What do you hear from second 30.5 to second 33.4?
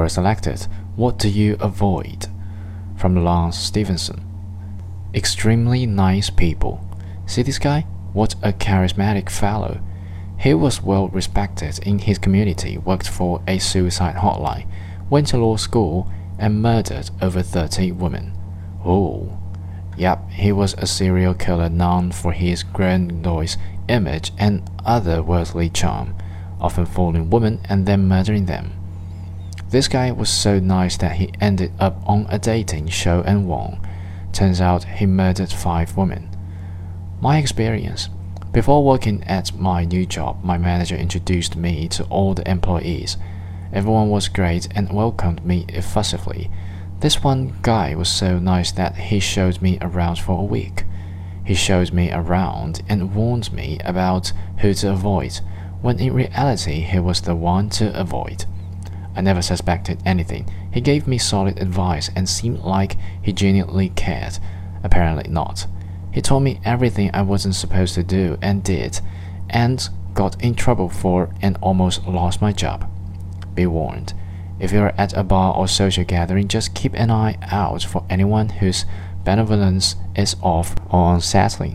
nice that he ended up on a dating show